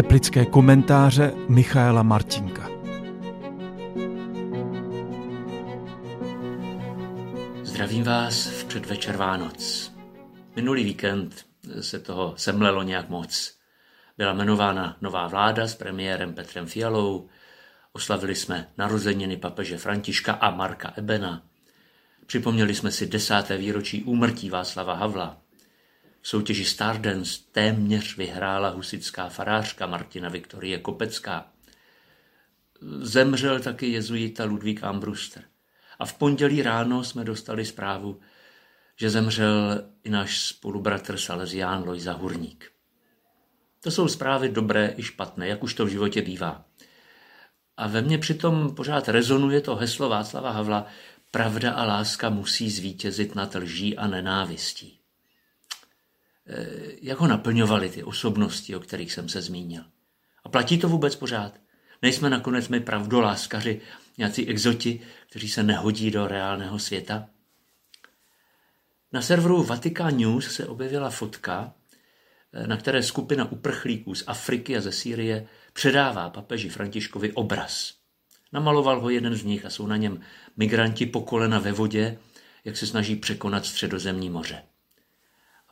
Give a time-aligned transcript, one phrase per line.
[0.00, 2.70] Teplické komentáře Michaela Martinka.
[7.62, 9.92] Zdravím vás v předvečer Vánoc.
[10.56, 11.46] Minulý víkend
[11.80, 13.54] se toho semlelo nějak moc.
[14.18, 17.28] Byla jmenována nová vláda s premiérem Petrem Fialou,
[17.92, 21.42] oslavili jsme narozeniny papeže Františka a Marka Ebena,
[22.26, 25.39] připomněli jsme si desáté výročí úmrtí Václava Havla,
[26.22, 31.52] v soutěži Stardance téměř vyhrála husická farářka Martina Viktorie Kopecká.
[33.00, 35.44] Zemřel taky jezuita Ludvík Ambruster.
[35.98, 38.20] A v pondělí ráno jsme dostali zprávu,
[38.96, 42.72] že zemřel i náš spolubratr Salesián Lojza Hurník.
[43.82, 46.64] To jsou zprávy dobré i špatné, jak už to v životě bývá.
[47.76, 50.86] A ve mně přitom pořád rezonuje to heslo Václava Havla
[51.30, 54.99] Pravda a láska musí zvítězit nad lží a nenávistí.
[56.52, 56.66] Eh,
[57.02, 59.84] jak ho naplňovaly ty osobnosti, o kterých jsem se zmínil.
[60.44, 61.60] A platí to vůbec pořád?
[62.02, 63.80] Nejsme nakonec my pravdoláskaři,
[64.18, 67.26] nějací exoti, kteří se nehodí do reálného světa?
[69.12, 71.74] Na serveru Vatican News se objevila fotka,
[72.52, 77.94] eh, na které skupina uprchlíků z Afriky a ze Sýrie předává papeži Františkovi obraz.
[78.52, 80.20] Namaloval ho jeden z nich a jsou na něm
[80.56, 82.18] migranti po kolena ve vodě,
[82.64, 84.62] jak se snaží překonat středozemní moře.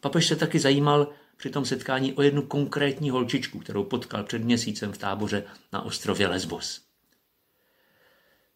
[0.00, 4.92] Papež se taky zajímal při tom setkání o jednu konkrétní holčičku, kterou potkal před měsícem
[4.92, 6.80] v táboře na ostrově Lesbos.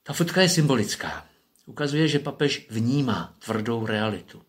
[0.02, 1.26] Ta fotka je symbolická.
[1.66, 4.42] Ukazuje, že papež vnímá tvrdou realitu.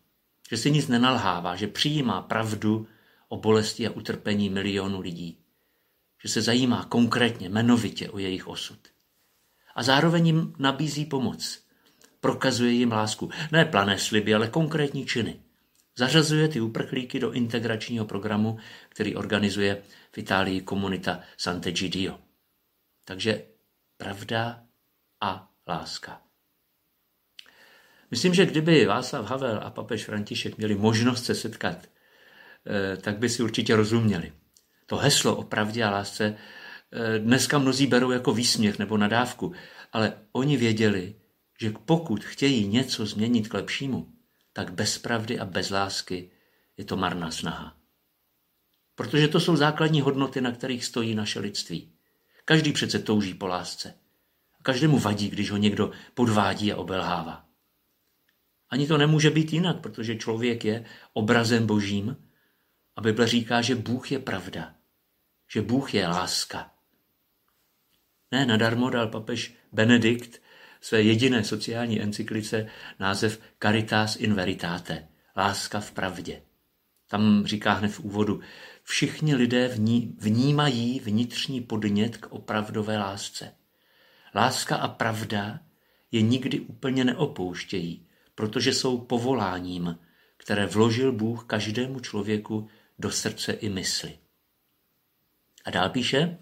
[0.50, 2.86] Že si nic nenalhává, že přijímá pravdu
[3.28, 5.38] o bolesti a utrpení milionů lidí.
[6.22, 8.78] Že se zajímá konkrétně, jmenovitě o jejich osud.
[9.74, 11.62] A zároveň jim nabízí pomoc.
[12.20, 13.30] Prokazuje jim lásku.
[13.52, 15.40] Ne plané sliby, ale konkrétní činy.
[15.98, 22.18] Zařazuje ty uprchlíky do integračního programu, který organizuje v Itálii komunita Sant'Egidio.
[23.04, 23.44] Takže
[23.96, 24.62] pravda
[25.20, 26.22] a láska.
[28.10, 33.28] Myslím, že kdyby Václav Havel a papež František měli možnost se setkat, eh, tak by
[33.28, 34.32] si určitě rozuměli.
[34.86, 36.36] To heslo o pravdě a lásce
[36.92, 39.52] eh, dneska mnozí berou jako výsměch nebo nadávku,
[39.92, 41.14] ale oni věděli,
[41.60, 44.12] že pokud chtějí něco změnit k lepšímu,
[44.52, 46.30] tak bez pravdy a bez lásky
[46.76, 47.76] je to marná snaha.
[48.94, 51.92] Protože to jsou základní hodnoty, na kterých stojí naše lidství.
[52.44, 53.94] Každý přece touží po lásce.
[54.60, 57.48] A každému vadí, když ho někdo podvádí a obelhává.
[58.68, 62.16] Ani to nemůže být jinak, protože člověk je obrazem božím
[62.96, 64.74] a Bible říká, že Bůh je pravda,
[65.52, 66.70] že Bůh je láska.
[68.30, 70.42] Ne, nadarmo dal papež Benedikt
[70.82, 72.66] své jediné sociální encyklice
[72.98, 76.42] název Caritas in Veritate, láska v pravdě.
[77.08, 78.40] Tam říká hned v úvodu,
[78.82, 83.54] všichni lidé vní, vnímají vnitřní podnět k opravdové lásce.
[84.34, 85.60] Láska a pravda
[86.12, 89.98] je nikdy úplně neopouštějí, protože jsou povoláním,
[90.36, 94.18] které vložil Bůh každému člověku do srdce i mysli.
[95.64, 96.38] A dál píše,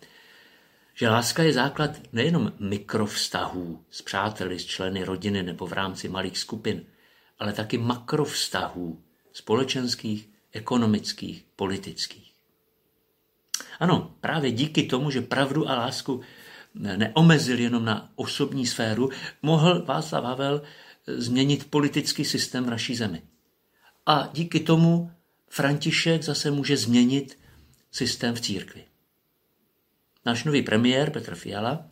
[1.01, 6.39] že láska je základ nejenom mikrovztahů s přáteli, s členy rodiny nebo v rámci malých
[6.39, 6.85] skupin,
[7.39, 9.03] ale taky makrovztahů
[9.33, 12.33] společenských, ekonomických, politických.
[13.81, 16.21] Ano, právě díky tomu, že pravdu a lásku
[16.75, 19.11] neomezil jenom na osobní sféru,
[19.43, 20.63] mohl Václav Havel
[21.07, 23.23] změnit politický systém v naší zemi.
[24.07, 25.11] A díky tomu
[25.49, 27.39] František zase může změnit
[27.91, 28.90] systém v církvi.
[30.27, 31.87] Náš nový premiér Petr Fiala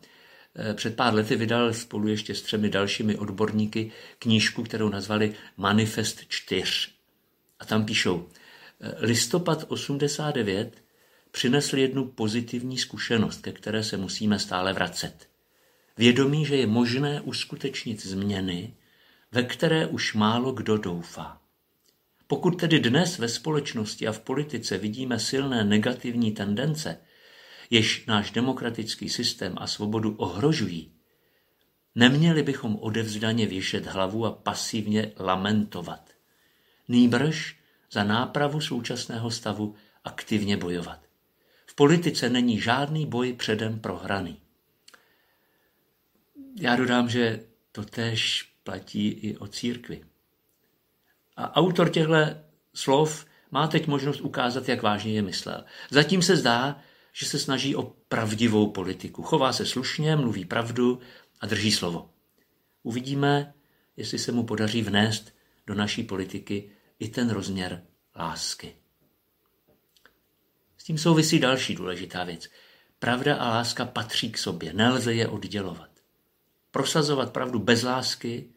[0.56, 6.21] eh, před pár lety vydal spolu ještě s třemi dalšími odborníky knížku, kterou nazvali Manifest
[6.28, 6.72] 4.
[7.59, 8.28] A tam píšou,
[8.81, 10.83] eh, listopad 89
[11.31, 15.28] přinesl jednu pozitivní zkušenost, ke které se musíme stále vracet.
[15.97, 18.75] Vědomí, že je možné uskutečnit změny,
[19.33, 21.41] ve které už málo kdo doufá.
[22.27, 27.00] Pokud tedy dnes ve společnosti a v politice vidíme silné negativní tendence,
[27.70, 30.93] jež náš demokratický systém a svobodu ohrožují,
[31.94, 36.11] neměli bychom odevzdaně věšet hlavu a pasivně lamentovat.
[36.88, 37.56] Nýbrž
[37.93, 39.75] za nápravu současného stavu
[40.05, 41.00] aktivně bojovat.
[41.67, 44.41] V politice není žádný boj předem prohraný.
[46.61, 47.41] Já dodám, že
[47.73, 50.05] to též platí i o církvi.
[51.37, 52.14] A autor těchto
[52.75, 55.64] slov má teď možnost ukázat, jak vážně je myslel.
[55.91, 56.81] Zatím se zdá,
[57.19, 59.23] že se snaží o pravdivou politiku.
[59.23, 61.00] Chová se slušně, mluví pravdu
[61.41, 62.11] a drží slovo.
[62.82, 63.55] Uvidíme,
[63.97, 65.35] jestli se mu podaří vnést
[65.67, 67.82] do naší politiky i ten rozměr
[68.17, 68.75] lásky.
[70.76, 72.49] S tím souvisí další důležitá věc.
[72.99, 75.91] Pravda a láska patří k sobě, nelze je oddělovat.
[76.71, 78.50] Prosazovat pravdu bez lásky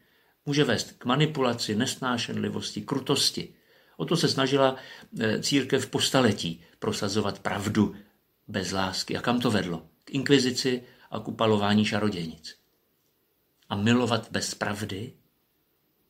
[0.46, 3.54] může vést k manipulaci, nesnášenlivosti, krutosti.
[3.98, 4.76] O to se snažila
[5.20, 7.96] eh, církev po staletí prosazovat pravdu
[8.52, 9.18] bez lásky.
[9.18, 9.88] A kam to vedlo?
[10.04, 12.56] K inkvizici a k upalování čarodějnic.
[13.70, 15.14] A milovat bez pravdy?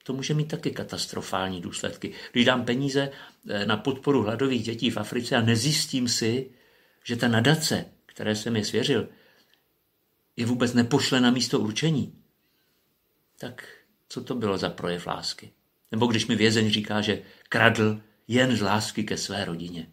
[0.03, 2.13] To může mít taky katastrofální důsledky.
[2.31, 3.11] Když dám peníze
[3.49, 6.51] eh, na podporu hladových dětí v Africe a nezjistím si,
[7.03, 9.09] že ta nadace, které jsem je svěřil,
[10.35, 12.15] je vůbec nepošle na místo určení,
[13.37, 13.67] tak
[14.09, 15.51] co to bylo za projev lásky?
[15.91, 19.87] Nebo když mi vězeň říká, že kradl jen z lásky ke své rodině.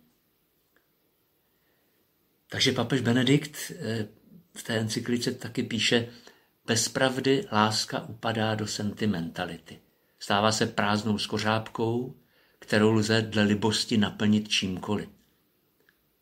[2.48, 4.08] Takže papež Benedikt eh,
[4.54, 6.08] v té encyklice taky píše,
[6.66, 9.78] bez pravdy láska upadá do sentimentality.
[10.18, 12.14] Stává se prázdnou skořápkou,
[12.58, 15.08] kterou lze dle libosti naplnit čímkoliv.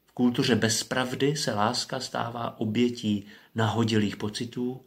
[0.06, 4.84] V kultuře bez pravdy se láska stává obětí nahodilých pocitů,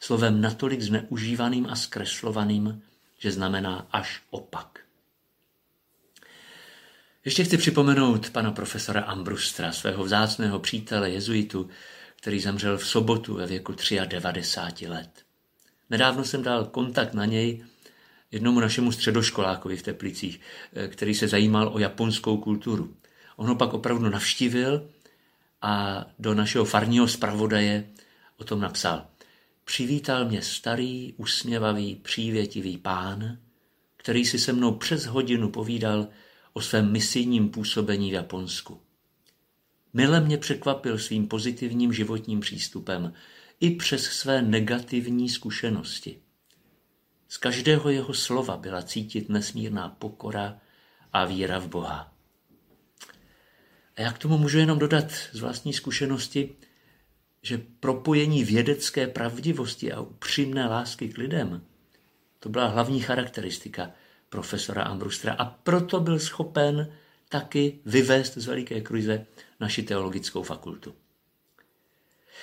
[0.00, 2.82] slovem natolik zneužívaným a zkreslovaným,
[3.18, 4.80] že znamená až opak.
[7.24, 11.68] Ještě chci připomenout pana profesora Ambrustra, svého vzácného přítele jezuitu,
[12.16, 13.74] který zemřel v sobotu ve věku
[14.06, 15.10] 93 let.
[15.90, 17.64] Nedávno jsem dal kontakt na něj
[18.30, 20.40] jednomu našemu středoškolákovi v Teplicích,
[20.72, 22.96] eh, který se zajímal o japonskou kulturu.
[23.36, 24.88] On ho pak opravdu navštívil
[25.62, 27.88] a do našeho farního zpravodaje
[28.36, 29.06] o tom napsal.
[29.64, 33.38] Přivítal mě starý, usměvavý, přívětivý pán,
[33.96, 36.08] který si se mnou přes hodinu povídal
[36.52, 38.80] o svém misijním působení v Japonsku.
[39.92, 43.12] Mile mě překvapil svým pozitivním životním přístupem
[43.60, 46.18] i přes své negativní zkušenosti.
[47.28, 50.58] Z každého jeho slova byla cítit nesmírná pokora
[51.12, 52.14] a víra v Boha.
[53.96, 56.56] A já k tomu můžu jenom dodat z vlastní zkušenosti,
[57.42, 61.62] že propojení vědecké pravdivosti a upřímné lásky k lidem,
[62.38, 63.90] to byla hlavní charakteristika
[64.32, 66.92] profesora Ambrustra a proto byl schopen
[67.28, 69.26] taky vyvést z Veliké kruize
[69.60, 70.94] naši teologickou fakultu.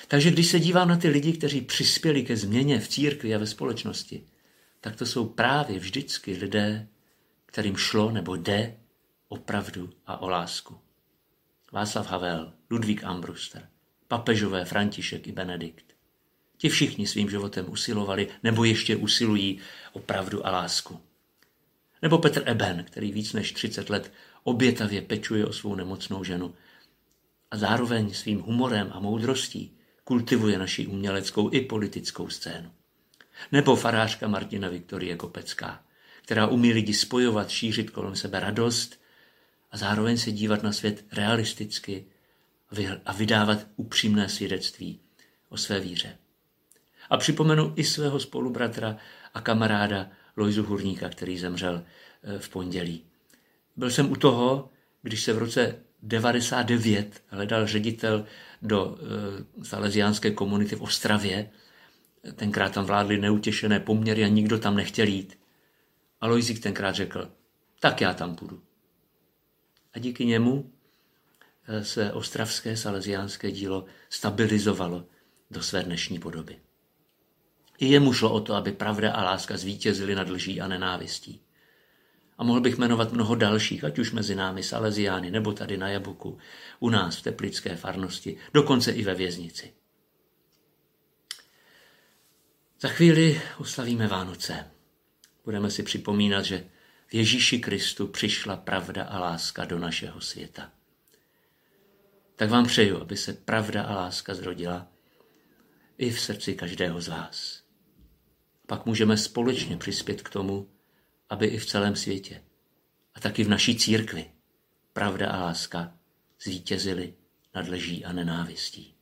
[0.07, 3.47] Takže když se dívám na ty lidi, kteří přispěli ke změně v církvi a ve
[3.47, 4.23] společnosti,
[4.81, 6.87] tak to jsou právě vždycky lidé,
[7.45, 8.77] kterým šlo nebo jde
[9.27, 10.77] o pravdu a o lásku.
[11.71, 13.69] Václav Havel, Ludvík Ambruster,
[14.07, 15.85] papežové František i Benedikt.
[16.57, 19.59] Ti všichni svým životem usilovali nebo ještě usilují
[19.93, 21.08] o pravdu a lásku.
[22.01, 24.13] Nebo Petr Eben, který víc než 30 let
[24.43, 26.55] obětavě pečuje o svou nemocnou ženu
[27.51, 32.71] a zároveň svým humorem a moudrostí kultivuje naši uměleckou i politickou scénu.
[33.51, 35.83] Nebo farářka Martina Viktorie Kopecká,
[36.21, 39.01] která umí lidi spojovat, šířit kolem sebe radost
[39.71, 42.05] a zároveň se dívat na svět realisticky
[43.05, 44.99] a vydávat upřímné svědectví
[45.49, 46.17] o své víře.
[47.09, 48.97] A připomenu i svého spolubratra
[49.33, 51.83] a kamaráda Lojzu Hurníka, který zemřel
[52.23, 53.03] eh, v pondělí.
[53.75, 54.69] Byl jsem u toho,
[55.01, 58.25] když se v roce 99 hledal ředitel
[58.61, 61.49] do e, salesiánské komunity v Ostravě.
[62.35, 65.39] Tenkrát tam vládly neutěšené poměry a nikdo tam nechtěl jít.
[66.21, 67.31] A Lojzik tenkrát řekl,
[67.79, 68.61] tak já tam půjdu.
[69.93, 70.71] A díky němu
[71.67, 75.05] e, se ostravské salesiánské dílo stabilizovalo
[75.51, 76.59] do své dnešní podoby.
[77.79, 81.41] I jemu šlo o to, aby pravda a láska zvítězily nad lží a nenávistí.
[82.37, 86.37] A mohl bych jmenovat mnoho dalších, ať už mezi námi Salesiány, nebo tady na Jabuku,
[86.79, 89.73] u nás v Teplické farnosti, dokonce i ve věznici.
[92.81, 94.71] Za chvíli oslavíme Vánoce.
[95.45, 96.65] Budeme si připomínat, že
[97.07, 100.71] v Ježíši Kristu přišla pravda a láska do našeho světa.
[102.35, 104.87] Tak vám přeju, aby se pravda a láska zrodila
[105.97, 107.68] i v srdci každého z vás.
[108.69, 110.69] Pak můžeme společně přispět k tomu,
[111.29, 112.43] aby i v celém světě
[113.15, 114.25] a taky v naší církvi
[114.93, 115.93] pravda a láska
[116.43, 117.13] zvítězily
[117.55, 118.95] nad leží a nenávistí.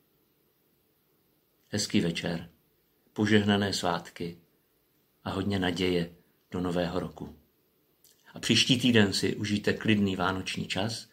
[1.69, 2.49] Hezký večer,
[3.13, 4.37] požehnané svátky
[5.23, 6.11] a hodně naděje
[6.51, 7.35] do nového roku.
[8.33, 11.09] A příští týden si užijte klidný vánoční čas.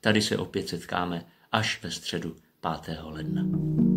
[0.00, 2.36] Tady se opět setkáme až ve středu
[2.84, 2.98] 5.
[3.02, 3.87] ledna.